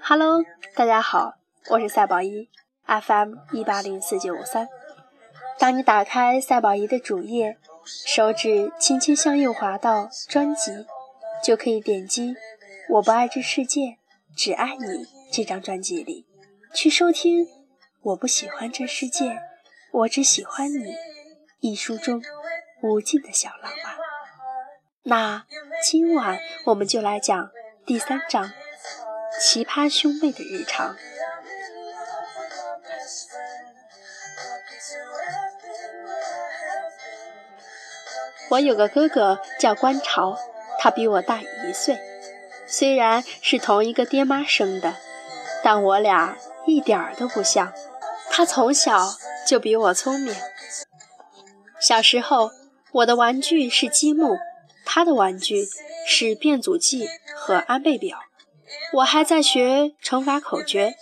[0.00, 0.44] Hello，
[0.76, 1.34] 大家好，
[1.70, 2.48] 我是赛宝仪
[2.86, 4.68] ，FM 一八零四九五三。
[5.58, 10.86] 当你打开赛宝仪的主页，手指轻轻向右滑到专辑，
[11.42, 12.34] 就可以点击
[12.90, 13.98] 《我不爱这世界，
[14.36, 16.26] 只爱你》这张专辑里
[16.72, 17.44] 去收听
[18.02, 19.40] 《我不喜欢这世界，
[19.90, 20.92] 我只喜欢你》
[21.58, 22.22] 一书中
[22.82, 23.96] 无尽的小浪漫。
[25.04, 25.44] 那
[25.82, 27.50] 今晚我们就来讲
[27.84, 28.52] 第三章。
[29.40, 30.96] 奇葩兄妹的日常。
[38.50, 40.38] 我有个哥哥叫关潮，
[40.78, 41.98] 他比我大一岁。
[42.66, 44.96] 虽然是同一个爹妈生的，
[45.62, 47.72] 但我俩一点儿都不像。
[48.30, 49.14] 他从小
[49.46, 50.34] 就比我聪明。
[51.80, 52.50] 小时候，
[52.92, 54.38] 我的玩具是积木，
[54.84, 55.66] 他的玩具
[56.06, 58.18] 是变阻器和安倍表。
[58.94, 60.94] 我还在学乘法口诀，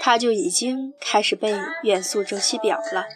[0.00, 3.06] 他就已经开始背元素周期表了。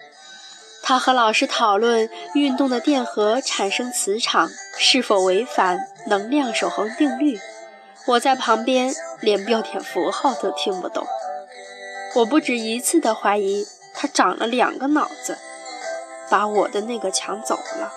[0.82, 7.38] 他和老师讨论运动的电荷产生磁场是否违反能量守恒定律，
[8.06, 11.06] 我在旁边连标点符号都听不懂。
[12.16, 15.38] 我不止一次的怀疑他长了两个脑子，
[16.30, 17.92] 把我的那个抢走了。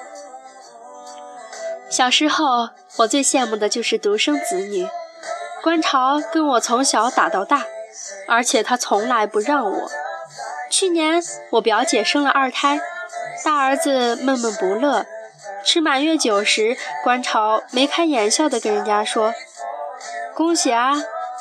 [1.89, 4.88] 小时候，我最羡慕的就是独生子女。
[5.61, 7.66] 观潮跟我从小打到大，
[8.27, 9.91] 而且他从来不让我。
[10.69, 12.80] 去年我表姐生了二胎，
[13.44, 15.05] 大儿子闷闷不乐。
[15.64, 19.33] 吃满月酒时，观潮眉开眼笑地跟人家说
[20.33, 20.94] ：“恭喜啊，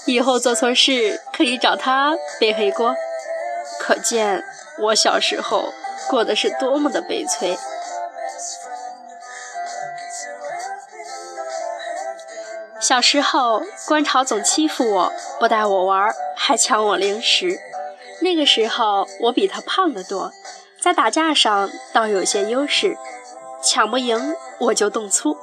[0.07, 2.95] 以后做错事可以找他背黑锅。”
[3.79, 4.43] 可见
[4.79, 5.73] 我小时候
[6.09, 7.57] 过得是多么的悲催。
[12.87, 17.59] 小时候，观潮总欺负我，不带我玩，还抢我零食。
[18.23, 20.31] 那个时候，我比他胖得多，
[20.81, 22.97] 在打架上倒有些优势，
[23.61, 25.37] 抢不赢我就动粗。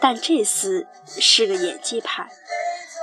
[0.00, 2.26] 但这厮是个演技派，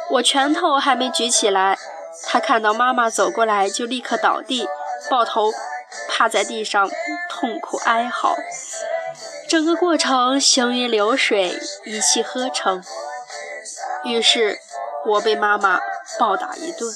[0.09, 1.77] 我拳头还没举起来，
[2.23, 4.67] 他看到妈妈走过来就立刻倒地，
[5.11, 5.53] 抱头
[6.09, 6.89] 趴在地上
[7.29, 8.35] 痛苦哀嚎，
[9.47, 12.81] 整个过程行云流水，一气呵成。
[14.05, 14.59] 于是，
[15.05, 15.79] 我被妈妈
[16.19, 16.93] 暴打一顿。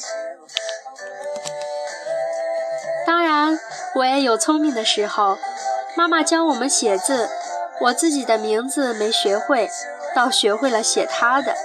[3.05, 3.59] 当然，
[3.95, 5.37] 我也有聪明的时候。
[5.95, 7.27] 妈妈教我们写字，
[7.81, 9.67] 我自己的名字没学会，
[10.15, 11.55] 倒学会了写她的。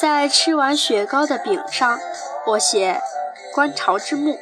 [0.00, 1.98] 在吃完雪糕的饼上，
[2.46, 3.00] 我写
[3.52, 4.38] “观潮之墓”，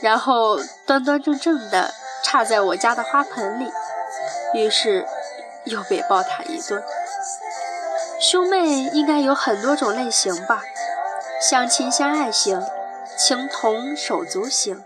[0.00, 1.92] 然后端端正正地
[2.24, 3.70] 插在我家的花盆里。
[4.54, 5.06] 于是，
[5.64, 6.82] 又被暴打一顿。
[8.20, 10.62] 兄妹应该有很多种类型吧，
[11.40, 12.60] 相亲相爱型、
[13.16, 14.82] 情同手足型、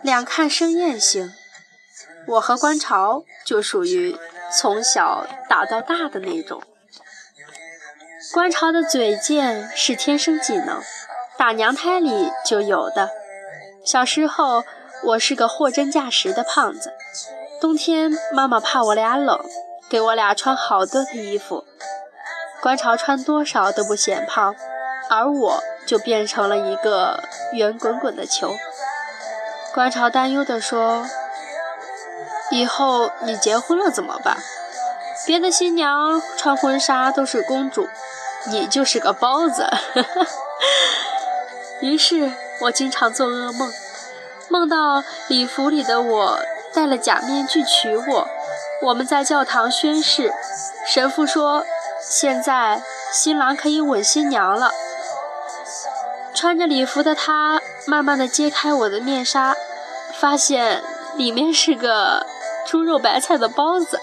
[0.00, 1.34] 两看生厌型。
[2.28, 4.16] 我和观潮就属于
[4.56, 6.62] 从小打到大的那种。
[8.32, 10.80] 观潮的嘴贱是天生技能，
[11.36, 13.10] 打娘胎里就有的。
[13.84, 14.64] 小时候
[15.02, 16.92] 我是个货真价实的胖子，
[17.60, 19.40] 冬天妈妈怕我俩冷，
[19.88, 21.64] 给我俩穿好多的衣服。
[22.66, 24.56] 观潮穿多少都不显胖，
[25.08, 27.22] 而我就变成了一个
[27.52, 28.56] 圆滚滚的球。
[29.72, 31.06] 观潮担忧地说
[32.50, 34.38] ：“以后你结婚了怎么办？
[35.24, 37.88] 别的新娘穿婚纱都是公主，
[38.46, 39.68] 你就是个包子。
[41.80, 43.72] ”于是，我经常做噩梦，
[44.48, 46.40] 梦到礼服里的我
[46.74, 48.28] 戴了假面具娶我，
[48.82, 50.32] 我们在教堂宣誓，
[50.84, 51.64] 神父说。
[52.08, 54.72] 现在新郎可以吻新娘了。
[56.34, 59.56] 穿着礼服的他慢慢的揭开我的面纱，
[60.18, 60.82] 发现
[61.16, 62.26] 里面是个
[62.66, 64.00] 猪肉白菜的包子。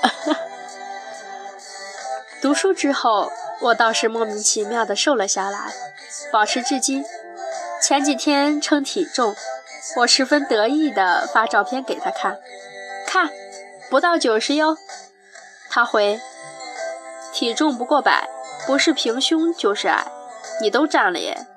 [2.42, 3.31] 读书之后，
[3.62, 5.74] 我倒是莫名其妙的瘦了下来，
[6.31, 7.06] 保持至今。
[7.81, 9.36] 前几天称体重，
[9.98, 12.39] 我十分得意的发照片给他看，
[13.06, 13.30] 看，
[13.89, 14.78] 不到九十哟。
[15.69, 16.19] 他回。
[17.33, 18.30] 体重不过百，
[18.68, 20.06] 不是平胸就是矮，
[20.62, 21.47] 你都占了耶。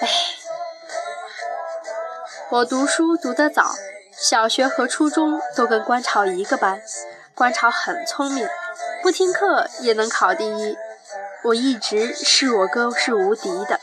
[0.00, 0.08] 哎，
[2.48, 3.74] 我读书读得早，
[4.12, 6.80] 小学和初中都跟观潮一个班。
[7.34, 8.48] 观潮很聪明，
[9.02, 10.76] 不听课也能考第一。
[11.44, 13.78] 我一直视我哥是无敌的，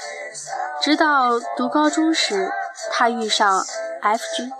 [0.81, 2.51] 直到读高中时，
[2.91, 3.65] 他遇上
[4.01, 4.51] F 君，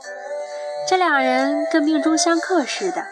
[0.87, 3.05] 这两人跟命中相克似的。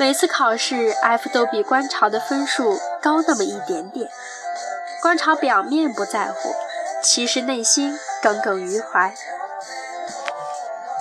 [0.00, 4.08] 每次考试，F 都比观潮的分数高那么一点点。
[5.02, 6.54] 观潮表面不在乎，
[7.02, 9.14] 其实内心耿耿于怀。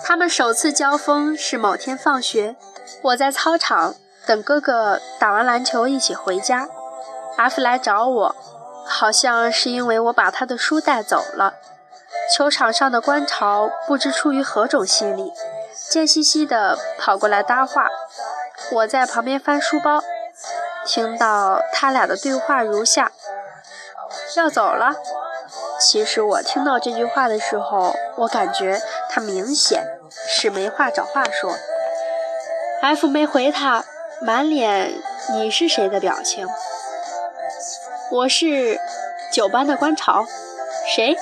[0.04, 2.58] 他们首次交锋是某天放学，
[3.04, 6.68] 我在操场等哥哥打完篮球一起回家
[7.38, 8.36] ，F 来找我，
[8.86, 11.54] 好像是因为我把他的书带走了。
[12.36, 15.32] 球场上的观潮不知出于何种心理，
[15.90, 17.88] 贱兮兮的跑过来搭话。
[18.72, 20.04] 我在旁边翻书包，
[20.86, 23.12] 听到他俩的对话如下：
[24.36, 24.96] 要走了。
[25.80, 28.80] 其实我听到这句话的时候，我感觉
[29.10, 29.84] 他明显
[30.28, 31.56] 是没话找话说。
[32.82, 33.84] F 没回他，
[34.22, 34.94] 满脸
[35.32, 36.48] 你是谁的表情。
[38.12, 38.80] 我是
[39.32, 40.26] 九班的观潮，
[40.96, 41.18] 谁？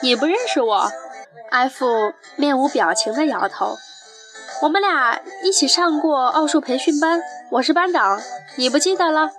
[0.00, 0.92] 你不认识我
[1.50, 3.76] ？F 面无表情的摇头。
[4.60, 8.20] 我们俩一起上过奥数培训班，我是班长，
[8.56, 9.30] 你不记得了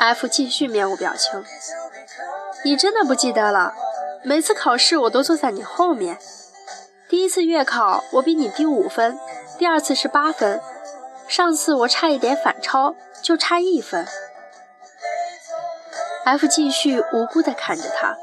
[0.00, 1.44] ？F 继续面无表情。
[2.64, 3.74] 你真的不记得了？
[4.24, 6.18] 每次考试我都坐在你后面。
[7.08, 9.16] 第一次月考我比你低五分，
[9.56, 10.60] 第二次是八分，
[11.28, 14.04] 上次我差一点反超，就差一分。
[16.24, 18.16] F 继续无辜地看着他。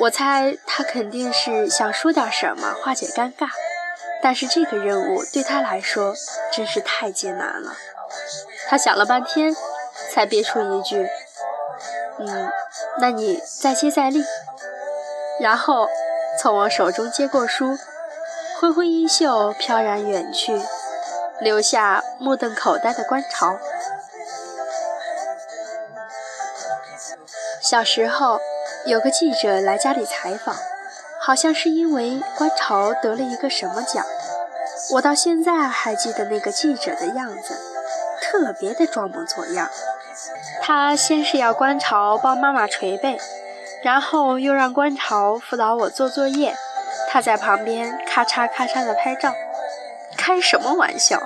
[0.00, 3.48] 我猜他肯定是想说点什么化解尴尬，
[4.22, 6.14] 但是这个任务对他来说
[6.52, 7.72] 真是太艰难了。
[8.68, 9.54] 他想了半天，
[10.12, 11.08] 才憋出一句
[12.18, 12.50] ：“嗯，
[12.98, 14.24] 那你再接再厉。”
[15.40, 15.88] 然后
[16.40, 17.76] 从我手中接过书，
[18.60, 20.60] 挥挥衣袖，飘然远去，
[21.40, 23.58] 留下目瞪口呆的观潮。
[27.60, 28.40] 小时候。
[28.84, 30.54] 有个记者来家里采访，
[31.26, 34.06] 好像是因为观潮得了一个什么奖。
[34.92, 37.58] 我到现在还记得那个记者的样子，
[38.22, 39.68] 特别的装模作样。
[40.62, 43.18] 他先是要观潮帮妈妈捶背，
[43.82, 46.54] 然后又让观潮辅导我做作业。
[47.10, 49.34] 他在旁边咔嚓咔嚓的拍照。
[50.16, 51.20] 开什么玩笑？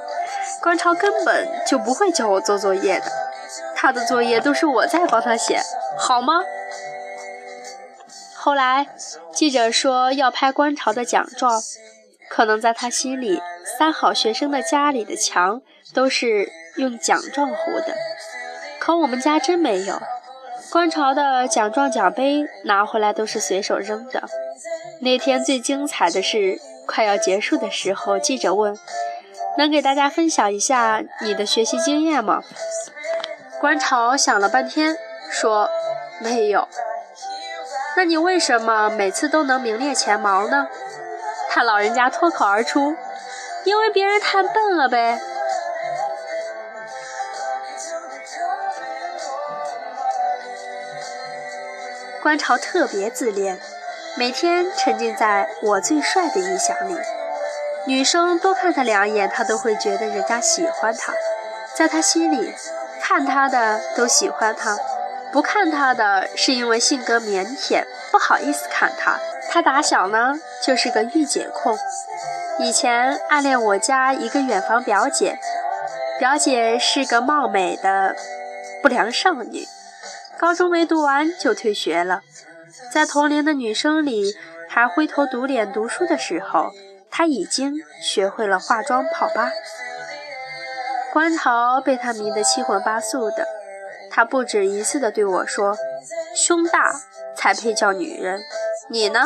[0.63, 3.13] 观潮根本就不会教我做作业的，
[3.77, 5.61] 他的作业都是我在帮他写，
[5.99, 6.41] 好吗？
[8.43, 8.87] 后来，
[9.35, 11.61] 记者说要拍观潮的奖状，
[12.31, 13.39] 可能在他心里，
[13.79, 15.61] 三好学生的家里的墙
[15.93, 17.95] 都是用奖状糊的。
[18.79, 20.01] 可我们家真没有，
[20.73, 24.23] 观潮的奖状奖杯拿回来都是随手扔的。
[25.03, 28.75] 那天最精彩的是快要结束的时候，记者问
[29.59, 32.43] ：“能给大家分享一下你的学习经验吗？”
[33.61, 34.97] 观潮想了半天，
[35.31, 35.69] 说
[36.25, 36.67] ：“没有。”
[38.01, 40.69] 那你为什么每次都能名列前茅呢？
[41.51, 42.97] 他老人家脱口而出
[43.65, 45.21] ：“因为别人太笨了呗。”
[52.23, 53.61] 观潮特别自恋，
[54.17, 56.97] 每天沉浸在我最帅的臆想里。
[57.85, 61.13] 女生多看他两眼，他都会觉得人家喜欢他。
[61.75, 62.55] 在他心里，
[63.03, 64.79] 看他的都喜欢他。
[65.33, 69.19] 不看他的是因为性格腼腆，不好意思看他。
[69.51, 71.77] 他打小呢就是个御姐控，
[72.59, 75.39] 以前暗恋我家一个远房表姐，
[76.19, 78.15] 表姐是个貌美的
[78.83, 79.67] 不良少女，
[80.39, 82.23] 高中没读完就退学了。
[82.93, 84.37] 在同龄的女生里
[84.69, 86.71] 还灰头土脸读书的时候，
[87.11, 89.51] 她已经学会了化妆泡吧。
[91.13, 93.47] 观潮被他迷得七荤八素的。
[94.11, 95.77] 他不止一次地对我说
[96.35, 96.93] ：“胸大
[97.37, 98.43] 才配叫女人，
[98.89, 99.21] 你呢？”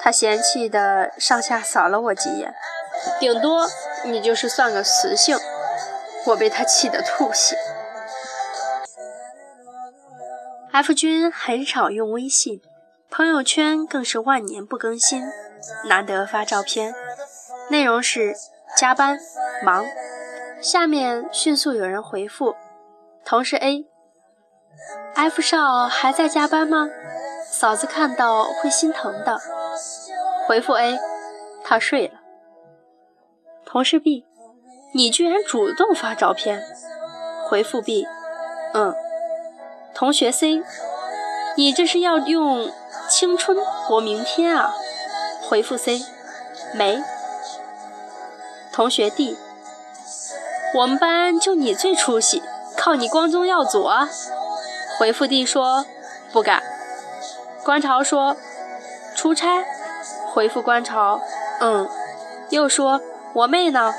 [0.00, 2.54] 他嫌弃地上下扫了我几眼，
[3.20, 3.66] 顶多
[4.04, 5.36] 你就是算个雌性。
[6.26, 7.56] 我被他气得吐血。
[10.72, 12.60] F 君很少用微信，
[13.10, 15.24] 朋友圈更是万年不更新，
[15.88, 16.94] 难得发照片，
[17.70, 18.34] 内容是
[18.76, 19.18] 加班
[19.62, 19.84] 忙。
[20.60, 22.54] 下面迅速有人回复
[23.24, 23.86] ：“同事 A。”
[25.18, 26.88] F 少还在加班吗？
[27.50, 29.40] 嫂子看到会心疼的。
[30.46, 30.96] 回复 A，
[31.64, 32.20] 他睡了。
[33.66, 34.24] 同事 B，
[34.94, 36.62] 你居然主动发照片。
[37.48, 38.06] 回复 B，
[38.74, 38.94] 嗯。
[39.92, 40.62] 同学 C，
[41.56, 42.70] 你这是要用
[43.10, 44.72] 青春活明天啊？
[45.42, 46.00] 回复 C，
[46.74, 47.02] 没。
[48.72, 49.36] 同学 D，
[50.76, 52.40] 我们班就你最出息，
[52.76, 54.08] 靠你光宗耀祖啊！
[54.98, 55.86] 回复 D 说
[56.32, 56.62] 不敢。
[57.62, 58.36] 观潮说
[59.14, 59.64] 出差。
[60.32, 61.20] 回复观潮，
[61.60, 61.88] 嗯。
[62.50, 63.00] 又说
[63.32, 63.94] 我妹呢？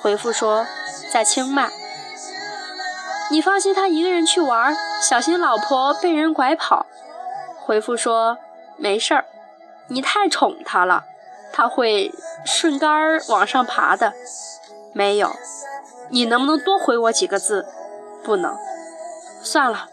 [0.00, 0.66] 回复说
[1.12, 1.70] 在清迈。
[3.30, 6.86] 你放心，他一个人去玩，小心老婆被人拐跑。
[7.60, 8.38] 回复说
[8.76, 9.24] 没事儿，
[9.88, 11.04] 你太宠他了，
[11.52, 12.12] 他会
[12.44, 14.12] 顺杆儿往上爬的。
[14.92, 15.30] 没有，
[16.08, 17.66] 你能不能多回我几个字？
[18.24, 18.56] 不能。
[19.42, 19.88] 算了，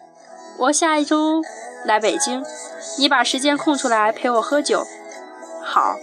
[0.58, 1.42] 我下一周
[1.84, 2.46] 来北京，
[2.98, 4.88] 你把时间空出来陪我喝酒。
[5.64, 5.98] 好。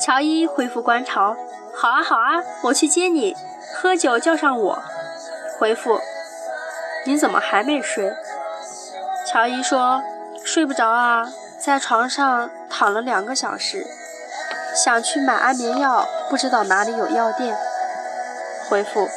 [0.00, 1.36] 乔伊回复观潮：
[1.74, 3.36] 好啊好啊，我去接你，
[3.74, 4.82] 喝酒叫上我。
[5.58, 6.00] 回复：
[7.04, 8.14] 你怎么还没睡？
[9.26, 10.02] 乔伊说
[10.44, 13.86] ：“睡不着啊，在床上躺了两个小时，
[14.74, 17.56] 想去买安眠药，不知道哪里有药店。”
[18.68, 19.08] 回复：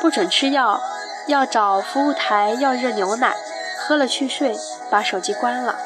[0.00, 0.80] 不准吃药，
[1.26, 3.34] 要找服务台要热牛奶，
[3.78, 4.56] 喝了去睡，
[4.90, 5.76] 把手机关了。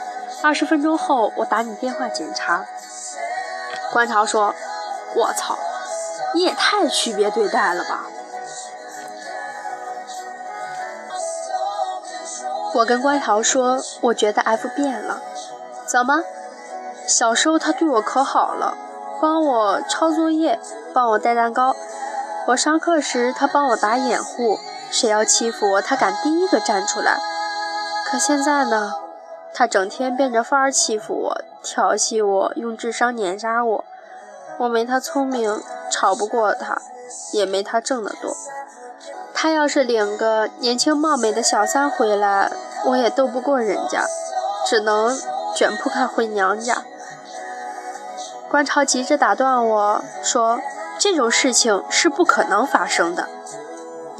[0.42, 2.64] 二十分钟后我打你电话检查。
[3.92, 4.54] 观潮说
[5.16, 5.58] ：“我操，
[6.34, 8.04] 你也太区别对待了吧！”
[12.74, 15.20] 我跟观潮说，我觉得 F 变了。
[15.86, 16.22] 怎么？
[17.06, 18.76] 小时候他对我可好了，
[19.20, 20.60] 帮我抄作业，
[20.94, 21.74] 帮我带蛋糕。
[22.46, 27.18] 我上课时他帮我打掩护，谁要欺负我，他敢第一个站出来。
[28.10, 28.94] 可现在呢？
[29.52, 33.84] 他整天变着法儿欺负我，调戏我，用智商碾压我。
[34.58, 36.80] 我没他聪明，吵不过他，
[37.32, 38.36] 也没他挣得多。
[39.34, 42.50] 他要是领个年轻貌美的小三回来，
[42.86, 44.04] 我也斗不过人家，
[44.66, 45.18] 只能
[45.56, 46.84] 卷铺盖回娘家。
[48.48, 50.60] 观潮急着打断我说
[50.98, 53.28] ：“这种事情是不可能发生的，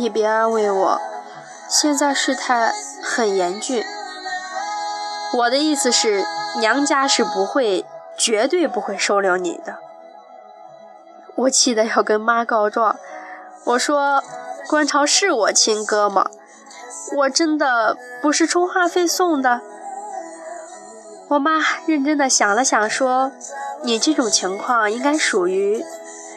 [0.00, 1.00] 你别安慰我，
[1.68, 3.84] 现在事态很严峻。
[5.34, 6.24] 我的意思是，
[6.58, 7.84] 娘家是不会，
[8.16, 9.76] 绝对不会收留你的。”
[11.36, 12.96] 我气得要跟妈告状，
[13.64, 14.24] 我说。
[14.68, 16.30] 观潮是我亲哥吗？
[17.16, 19.60] 我真的不是充话费送的。
[21.28, 23.32] 我妈认真的想了想，说
[23.82, 25.84] ：“你这种情况应该属于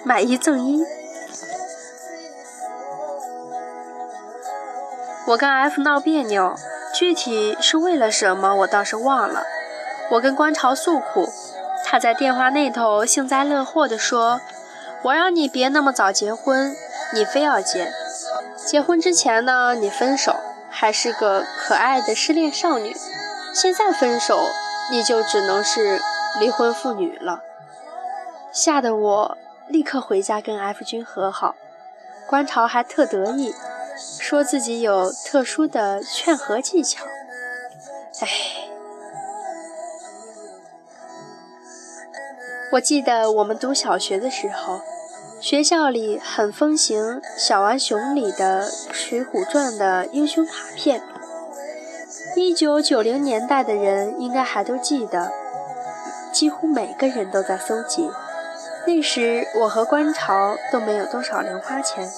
[0.03, 0.83] 买一赠一。”
[5.25, 6.55] 我跟 F 闹别扭，
[6.93, 9.43] 具体是为了什么，我倒是忘了。
[10.11, 11.31] 我跟观潮诉苦，
[11.85, 14.41] 他在电话那头幸灾乐祸地说
[15.03, 16.75] ：“我让你别那么早结婚，
[17.13, 17.91] 你非要结。”
[18.65, 20.35] 结婚之前呢，你分手
[20.69, 22.93] 还是个可爱的失恋少女，
[23.53, 24.49] 现在分手
[24.91, 26.01] 你就只能是
[26.39, 27.41] 离婚妇女了。
[28.51, 29.37] 吓得我
[29.67, 31.55] 立刻回家跟 F 君和好，
[32.27, 33.53] 观潮还特得意，
[33.97, 37.05] 说自己有特殊的劝和技巧。
[38.19, 38.27] 哎，
[42.73, 44.81] 我记得我们读小学的时候。
[45.41, 51.03] 学校里很风行《小浣熊》里的《水浒传》的英雄卡片，
[52.37, 55.33] 一九九零年代的人应该还都记得，
[56.31, 58.09] 几乎每个人都在搜集。
[58.87, 62.09] 那时我和观潮都没有多少零花钱，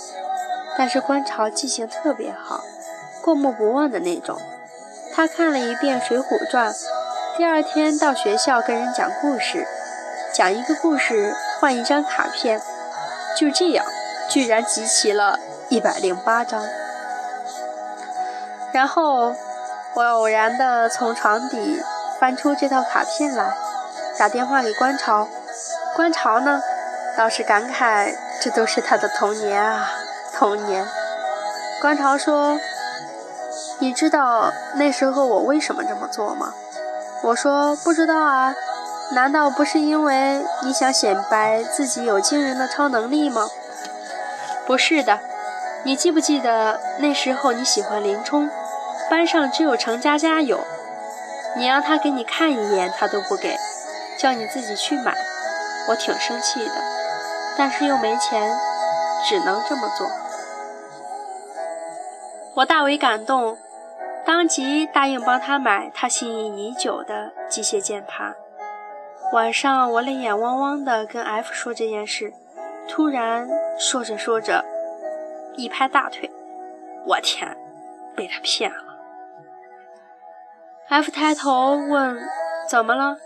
[0.78, 2.64] 但是观潮记性特别好，
[3.22, 4.40] 过目不忘的那种。
[5.14, 6.74] 他看了一遍《水浒传》，
[7.38, 9.66] 第二天到学校跟人讲故事，
[10.34, 12.62] 讲一个故事换一张卡片。
[13.38, 13.86] 就这样，
[14.30, 15.40] 居然集齐了
[15.70, 16.66] 一百零八张。
[18.74, 19.36] 然后
[19.94, 21.82] 我偶然的从床底
[22.20, 23.56] 翻出这套卡片来，
[24.18, 25.30] 打电话给观潮。
[25.96, 26.62] 观潮呢，
[27.18, 29.90] 倒是感慨这都是他的童年啊，
[30.38, 30.86] 童年。
[31.82, 32.60] 观潮说
[33.80, 36.54] ：“你知道那时候我为什么这么做吗？”
[37.24, 38.54] 我说：“不知道啊。”
[39.14, 43.48] 难道不是因为你想显摆自己有惊人的超能力吗？
[44.66, 45.20] 不是的，
[45.84, 48.50] 你记不记得那时候你喜欢林冲，
[49.08, 50.66] 班上只有程佳佳有，
[51.56, 53.56] 你让他给你看一眼，他都不给，
[54.18, 55.16] 叫你自己去买，
[55.90, 56.74] 我挺生气的，
[57.56, 58.58] 但是又没钱，
[59.30, 60.10] 只能这么做。
[62.56, 63.58] 我大为感动，
[64.26, 68.34] 当即答应帮他买他心仪已久的机械键盘。
[69.34, 72.34] 晚上，我泪眼汪汪地跟 F 说这件事，
[72.88, 74.64] 突然说着说着，
[75.58, 76.32] 一拍大腿，
[77.06, 77.58] 我天，
[78.16, 78.96] 被他骗了。
[80.88, 82.18] F 抬头问
[82.70, 83.18] ：“怎么了？”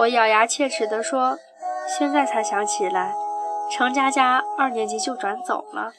[0.00, 1.38] 我咬牙切齿地说
[1.88, 3.14] ：“现在才想起来，
[3.70, 5.92] 程佳佳二年级就转走了，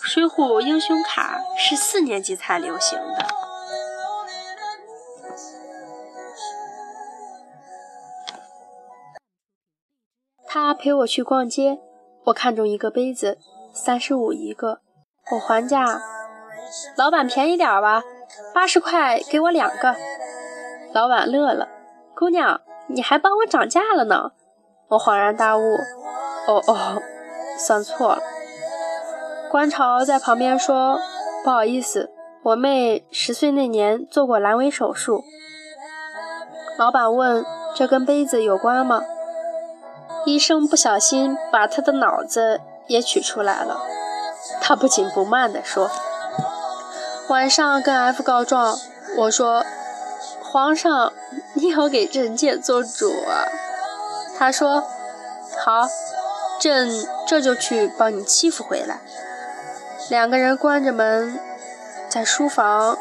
[0.00, 3.26] 水浒英雄卡是四年级才流行的。”
[10.46, 11.80] 他陪我去逛街，
[12.24, 13.38] 我看中一个杯子，
[13.72, 14.80] 三十五一个，
[15.30, 16.02] 我还价，
[16.94, 18.02] 老板便宜点吧，
[18.52, 19.96] 八十块给我两个。
[20.92, 21.68] 老板乐了，
[22.14, 24.32] 姑娘，你还帮我涨价了呢。
[24.88, 25.62] 我恍然大悟，
[26.46, 27.02] 哦哦，
[27.58, 28.22] 算错了。
[29.52, 30.98] 观潮在旁边说
[31.44, 32.10] ：“不好意思，
[32.42, 35.24] 我妹十岁那年做过阑尾手术。”
[36.78, 37.44] 老板问
[37.76, 39.02] ：“这跟杯子有关吗？”
[40.24, 43.82] 医生不小心把他的脑子也取出来了。
[44.62, 45.90] 他不紧不慢地说
[47.28, 48.78] ：“晚上跟 F 告状，
[49.18, 49.66] 我说，
[50.42, 51.12] 皇上，
[51.52, 53.44] 你要给朕妾做主啊。”
[54.38, 54.82] 他说
[55.62, 55.86] ：“好，
[56.58, 56.88] 朕
[57.26, 59.02] 这就去帮你欺负回来。”
[60.10, 61.38] 两个人关着门，
[62.08, 62.98] 在书房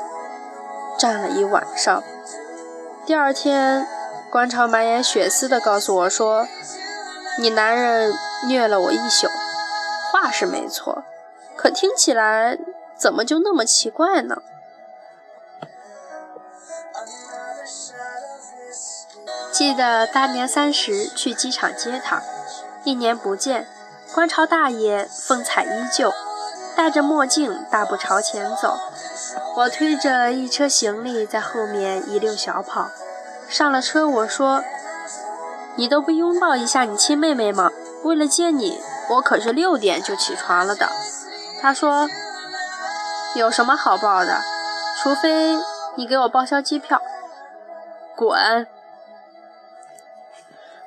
[0.97, 2.03] 站了一晚上。
[3.05, 3.87] 第二天，
[4.29, 6.47] 官朝满眼血丝地告诉我说
[7.39, 8.13] ：“你男人
[8.47, 9.27] 虐了我一宿。”
[10.11, 11.03] 话是没错，
[11.55, 12.57] 可听起来
[12.95, 14.41] 怎么就那么奇怪呢？
[19.51, 22.21] 记得大年三十去机场接他，
[22.83, 23.67] 一年不见，
[24.13, 26.13] 观潮大爷风采依旧，
[26.81, 28.75] 戴着墨镜，大步朝前走。
[29.55, 32.89] 我推着一车行李在后面一溜小跑。
[33.47, 34.63] 上了车，我说
[35.77, 37.69] ：“你都不拥抱一下你亲妹妹吗？
[38.03, 40.89] 为了接你，我可是六点就起床了的。”
[41.61, 42.09] 他说
[43.37, 44.41] ：“有什么好抱的？
[45.03, 45.59] 除非
[45.93, 46.99] 你给我报销机票。”
[48.17, 48.65] 滚！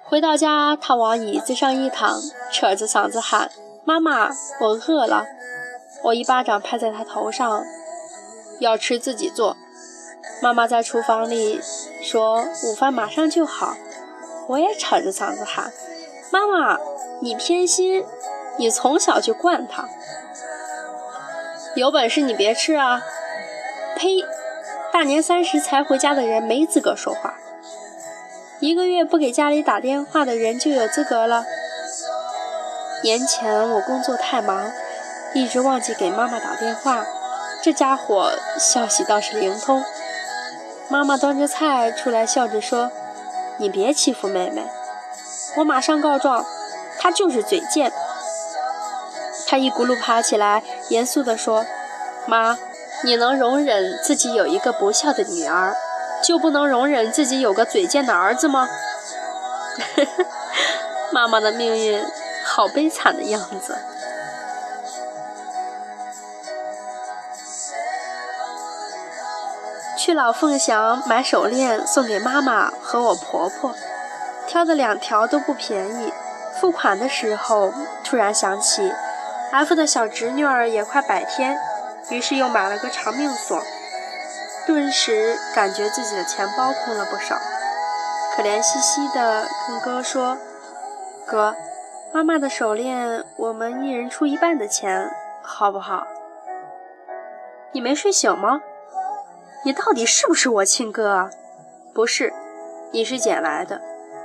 [0.03, 2.21] 回到家，他往椅子上一躺，
[2.53, 3.49] 扯着嗓子喊
[3.87, 5.25] ：“妈妈，我饿了！”
[6.05, 7.65] 我一巴掌拍在他头上
[8.61, 9.57] ：“要吃自己做。”
[10.43, 11.61] 妈妈在厨房里
[12.03, 13.75] 说：“午饭马上就好。”
[14.47, 15.73] 我也扯着嗓子喊
[16.31, 16.79] ：“妈妈，
[17.21, 18.05] 你偏心！
[18.59, 19.89] 你从小就惯他，
[21.75, 23.03] 有本事你别吃啊！”
[23.97, 24.23] 呸！
[24.93, 27.35] 大年三十才回家的人没资格说话。
[28.61, 31.47] 一个月不给家里打电话的人就有资格了。
[33.03, 34.71] 年前我工作太忙，
[35.35, 37.05] 一直忘记给妈妈打电话。
[37.63, 39.85] 这家伙消息倒是灵通。
[40.89, 42.91] 妈妈端着菜出来，笑着说
[43.59, 44.65] ：“你别欺负妹妹。”
[45.57, 46.45] 我马上告状，
[46.99, 47.93] 她就是嘴贱。
[49.47, 51.65] 她一咕噜爬起来，严肃地说
[52.27, 52.59] ：“妈，
[53.03, 55.77] 你能容忍自己有一个不孝的女儿？”
[56.23, 58.67] 就不能容忍自己有个嘴贱的儿子吗？
[61.13, 62.03] 妈妈的命运
[62.43, 63.77] 好悲惨的样子。
[70.05, 73.75] 去老凤祥买手链送给妈妈和我婆婆，
[74.47, 76.13] 挑的两条都不便宜。
[76.61, 77.73] 付款的时候
[78.05, 78.93] 突然想起
[79.51, 81.59] ，F 的小侄女儿也快百天，
[82.11, 83.59] 于是又买了个长命锁。
[84.67, 87.39] 顿时感觉自己的钱包空了不少，
[88.37, 90.37] 可怜兮兮的跟哥说
[91.27, 91.57] ：“哥，
[92.13, 96.07] 妈妈的手链我们一人出一半的钱，好不好？”
[97.73, 98.61] 你没睡醒吗？
[99.65, 101.31] 你到底是不是我亲哥啊？
[101.95, 102.33] 不是，
[102.93, 103.81] 你是捡来的，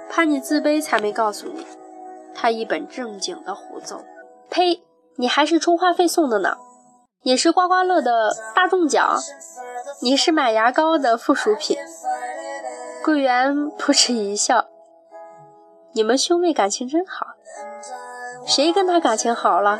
[0.10, 1.65] 怕你自卑才没告诉你。
[2.36, 4.02] 他一本正经的胡诌
[4.49, 4.84] ：“呸！
[5.17, 6.58] 你还是充话费送的呢，
[7.23, 9.17] 也是刮刮乐的大中奖。”
[10.02, 11.78] 你是买牙膏的附属品。
[13.04, 14.65] 桂圆扑哧一笑
[15.93, 17.28] ：“你们兄妹感情真好。
[18.45, 19.80] 谁跟他感情好了？”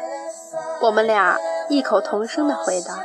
[0.84, 1.38] 我们俩
[1.70, 3.04] 异口同声的回答。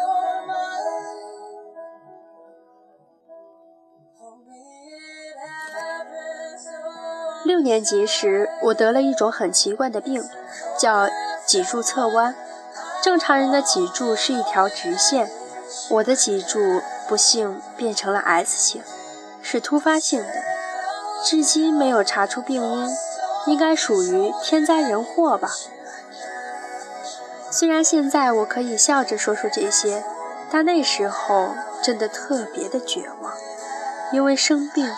[7.64, 10.22] 年级时，我得了一种很奇怪的病，
[10.78, 11.08] 叫
[11.44, 12.36] 脊柱侧弯。
[13.02, 15.28] 正常人的脊柱是一条直线，
[15.88, 16.80] 我的脊柱。
[17.06, 18.82] 不幸变成了 S 型，
[19.42, 20.42] 是突发性的，
[21.22, 22.88] 至今没有查出病因，
[23.44, 25.50] 应该属于天灾人祸吧。
[27.50, 30.02] 虽然现在我可以笑着说出这些，
[30.50, 31.50] 但那时候
[31.82, 33.34] 真的特别的绝望。
[34.10, 34.90] 因为生病，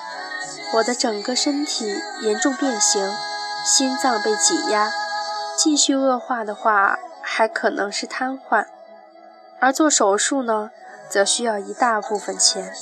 [0.76, 3.10] 我的整个身体严重变形，
[3.64, 4.92] 心脏被挤压，
[5.56, 8.66] 继续恶化的话，还可能是瘫痪。
[9.58, 10.70] 而做手术呢？
[11.08, 12.74] 则需要一大部分钱，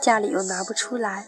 [0.00, 1.24] 家里又拿不出来。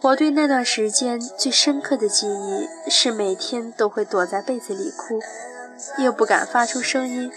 [0.00, 5.20] 我对那段时间最深刻的记忆是每天都会躲在被子里哭，
[5.98, 7.30] 又不敢发出声音。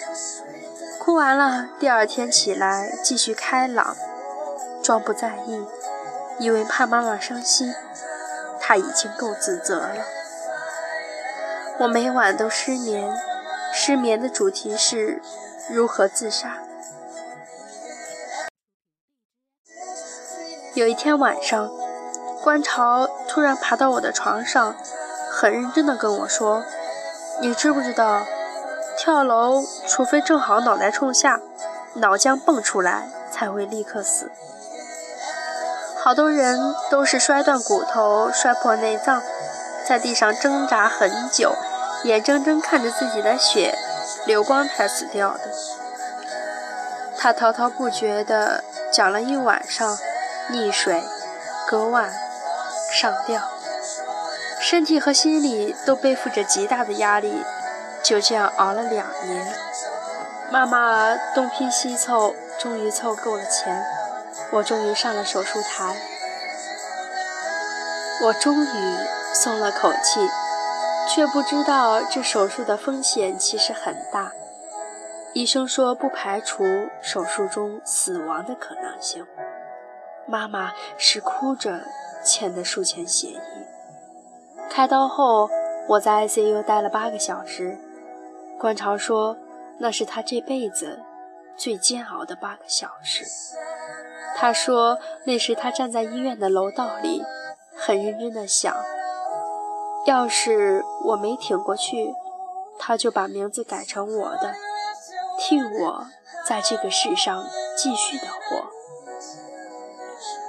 [0.97, 3.95] 哭完了，第二天起来继续开朗，
[4.81, 5.65] 装不在意，
[6.39, 7.73] 因为怕妈妈伤心。
[8.61, 10.05] 他已经够自责了。
[11.79, 13.17] 我每晚都失眠，
[13.73, 15.23] 失眠的主题是
[15.69, 16.59] 如何自杀。
[20.75, 21.71] 有一天晚上，
[22.43, 24.75] 观潮突然爬到我的床上，
[25.31, 26.63] 很认真地跟我说
[27.41, 28.27] ：“你知不知道，
[28.95, 31.41] 跳楼除非正好脑袋冲下，
[31.95, 34.29] 脑浆蹦出来，才会立刻死。
[36.09, 39.21] 好多人都是摔断骨头、摔破内脏，
[39.87, 41.55] 在地上挣扎很久，
[42.03, 43.77] 眼睁睁看着自己的血
[44.25, 45.41] 流光才死掉的。”
[47.15, 49.99] 他滔滔不绝地讲了一晚上。
[50.49, 51.03] 溺水、
[51.67, 52.11] 割腕、
[52.91, 53.39] 上吊，
[54.59, 57.45] 身体和心理都背负着极大的压力，
[58.01, 59.55] 就这样熬了两年。
[60.49, 63.85] 妈妈东拼西凑，终于凑够了钱，
[64.51, 65.95] 我终于上了手术台。
[68.23, 68.97] 我终于
[69.33, 70.27] 松了口气，
[71.07, 74.31] 却不知道这手术的风险其实很大。
[75.33, 76.65] 医生说不排除
[77.01, 79.25] 手术中死亡的可能性。
[80.25, 81.81] 妈妈是哭着
[82.23, 83.39] 签的术前协议。
[84.69, 85.49] 开刀后，
[85.87, 87.77] 我在 ICU 待了八个小时。
[88.59, 89.37] 观潮说，
[89.77, 90.99] 那是他这辈子
[91.55, 93.23] 最煎熬的八个小时。
[94.41, 97.21] 他说，那时他站在医院的楼道里，
[97.75, 98.73] 很认真地想：
[100.05, 102.15] 要是我没挺过去，
[102.79, 104.55] 他就把名字改成我的，
[105.37, 106.07] 替我
[106.47, 108.69] 在这个世上继续的活。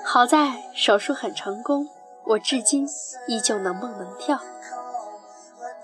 [0.04, 1.88] 好在手术很成功，
[2.26, 2.86] 我至今
[3.26, 4.38] 依旧能蹦能跳。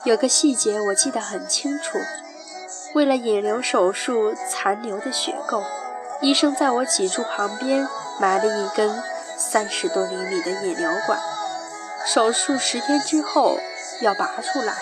[0.04, 1.98] 有个细节我记得很清楚，
[2.94, 5.64] 为了引流手术残留的血垢，
[6.22, 7.86] 医生在我脊柱旁边
[8.18, 9.02] 埋了一根
[9.36, 11.20] 三十多厘米的引流管，
[12.06, 13.58] 手术十天之后
[14.00, 14.74] 要拔出来。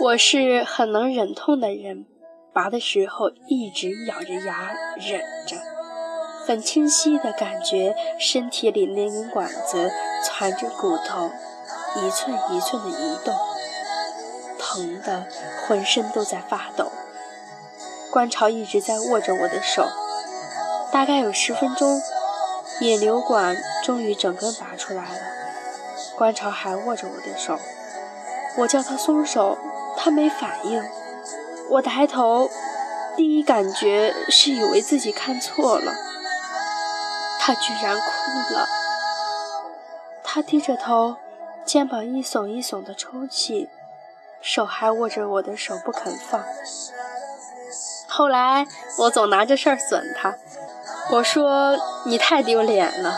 [0.00, 2.06] 我是很能忍痛的人。
[2.52, 5.56] 拔的时候一直咬着牙忍着，
[6.46, 9.92] 很清晰的感觉身体里那根管子
[10.24, 11.30] 缠着骨头，
[11.96, 13.32] 一寸一寸的移动，
[14.58, 15.26] 疼的
[15.66, 16.90] 浑身都在发抖。
[18.10, 19.88] 观潮一直在握着我的手，
[20.90, 22.02] 大概有十分钟，
[22.80, 25.20] 引流管终于整根拔出来了。
[26.16, 27.58] 观潮还握着我的手，
[28.58, 29.56] 我叫他松手，
[29.96, 30.82] 他没反应。
[31.70, 32.50] 我抬头，
[33.16, 35.94] 第一感觉是以为自己看错了，
[37.38, 38.68] 他居然哭了。
[40.24, 41.16] 他低着头，
[41.64, 43.68] 肩膀一耸一耸的抽泣，
[44.42, 46.44] 手还握着我的手不肯放。
[48.20, 48.66] 后来
[48.98, 50.34] 我总拿这事儿损他，
[51.10, 53.14] 我说你太丢脸了，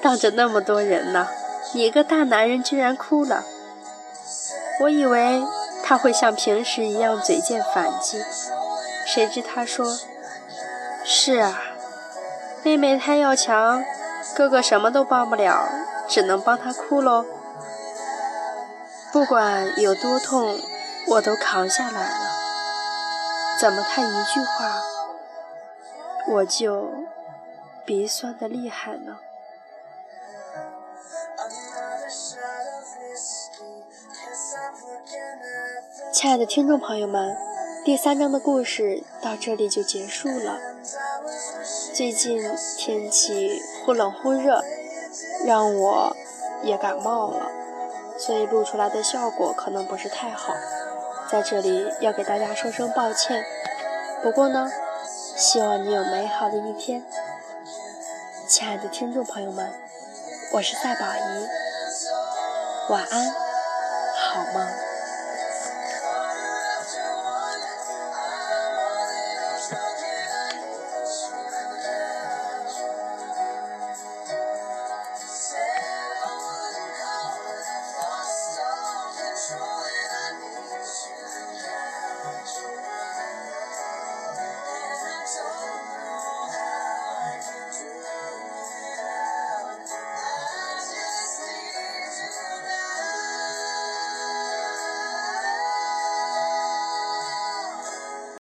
[0.00, 1.26] 当着那么多人呢，
[1.72, 3.42] 你一个大男人居然哭了。
[4.82, 5.42] 我以为。
[5.82, 8.20] 他会像平时一样嘴贱反击，
[9.06, 9.96] 谁知他说
[11.04, 11.62] ：“是啊，
[12.64, 13.84] 妹妹太要强，
[14.34, 15.68] 哥哥什么都帮不了，
[16.08, 17.24] 只能帮她哭喽。
[19.12, 20.58] 不管有多痛，
[21.06, 22.25] 我都扛下来了。
[23.58, 24.82] 怎么他一句话，
[26.28, 26.90] 我就
[27.84, 29.18] 鼻酸的厉害呢？”
[36.12, 37.36] 亲爱的听众朋友们，
[37.84, 40.58] 第三章的故事到这里就结束了。
[41.94, 42.42] 最近
[42.76, 44.62] 天气忽冷忽热，
[45.46, 46.16] 让我
[46.62, 47.50] 也感冒了，
[48.18, 50.52] 所以录出来的效果可能不是太好，
[51.28, 53.44] 在这里要给大家说声抱歉。
[54.22, 54.70] 不过呢，
[55.36, 57.04] 希望你有美好的一天。
[58.48, 59.72] 亲爱的听众朋友们，
[60.52, 61.48] 我是赛宝仪，
[62.90, 63.30] 晚安，
[64.14, 64.85] 好梦。